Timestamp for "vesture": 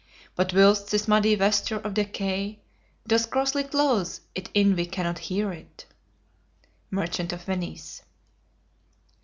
1.35-1.75